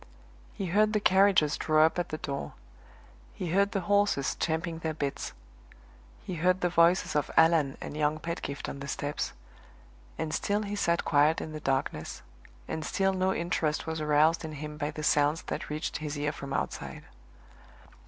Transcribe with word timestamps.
He 0.55 0.65
heard 0.65 0.93
the 0.93 0.99
carriages 0.99 1.57
draw 1.57 1.85
up 1.85 1.99
at 1.99 2.09
the 2.09 2.17
door; 2.17 2.53
he 3.35 3.51
heard 3.51 3.71
the 3.71 3.81
horses 3.81 4.33
champing 4.39 4.79
their 4.79 4.95
bits; 4.95 5.31
he 6.25 6.33
heard 6.37 6.61
the 6.61 6.69
voices 6.69 7.15
of 7.15 7.29
Allan 7.37 7.77
and 7.79 7.95
young 7.95 8.17
Pedgift 8.17 8.67
on 8.67 8.79
the 8.79 8.87
steps; 8.87 9.33
and 10.17 10.33
still 10.33 10.63
he 10.63 10.75
sat 10.75 11.05
quiet 11.05 11.39
in 11.39 11.51
the 11.51 11.59
darkness, 11.59 12.23
and 12.67 12.83
still 12.83 13.13
no 13.13 13.31
interest 13.31 13.85
was 13.85 14.01
aroused 14.01 14.43
in 14.43 14.53
him 14.53 14.75
by 14.75 14.89
the 14.89 15.03
sounds 15.03 15.43
that 15.43 15.69
reached 15.69 15.97
his 15.97 16.17
ear 16.17 16.31
from 16.31 16.51
outside. 16.51 17.03